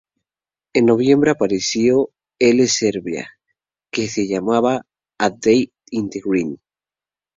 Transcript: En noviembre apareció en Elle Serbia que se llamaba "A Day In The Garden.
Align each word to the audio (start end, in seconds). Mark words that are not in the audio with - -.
En 0.73 0.87
noviembre 0.87 1.29
apareció 1.29 2.09
en 2.39 2.49
Elle 2.57 2.67
Serbia 2.67 3.37
que 3.91 4.07
se 4.07 4.27
llamaba 4.27 4.87
"A 5.19 5.29
Day 5.29 5.71
In 5.91 6.09
The 6.09 6.21
Garden. 6.25 6.59